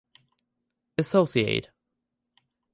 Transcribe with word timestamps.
Associate. 0.97 1.69